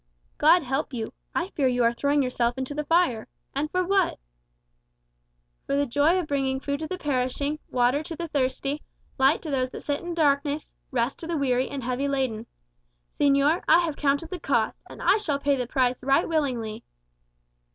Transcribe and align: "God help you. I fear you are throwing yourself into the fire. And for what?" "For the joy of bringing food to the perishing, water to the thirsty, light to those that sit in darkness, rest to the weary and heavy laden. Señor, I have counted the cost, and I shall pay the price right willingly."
"God 0.39 0.63
help 0.63 0.93
you. 0.93 1.09
I 1.35 1.49
fear 1.49 1.67
you 1.67 1.83
are 1.83 1.93
throwing 1.93 2.23
yourself 2.23 2.57
into 2.57 2.73
the 2.73 2.83
fire. 2.85 3.27
And 3.53 3.69
for 3.69 3.85
what?" 3.85 4.17
"For 5.67 5.75
the 5.75 5.85
joy 5.85 6.17
of 6.17 6.25
bringing 6.25 6.59
food 6.59 6.79
to 6.79 6.87
the 6.87 6.97
perishing, 6.97 7.59
water 7.69 8.01
to 8.01 8.15
the 8.15 8.27
thirsty, 8.27 8.81
light 9.19 9.43
to 9.43 9.51
those 9.51 9.69
that 9.69 9.81
sit 9.83 10.01
in 10.01 10.15
darkness, 10.15 10.73
rest 10.89 11.19
to 11.19 11.27
the 11.27 11.37
weary 11.37 11.69
and 11.69 11.83
heavy 11.83 12.07
laden. 12.07 12.47
Señor, 13.13 13.61
I 13.67 13.81
have 13.85 13.95
counted 13.95 14.31
the 14.31 14.39
cost, 14.39 14.79
and 14.89 15.03
I 15.03 15.17
shall 15.17 15.37
pay 15.37 15.55
the 15.55 15.67
price 15.67 16.01
right 16.01 16.27
willingly." 16.27 16.83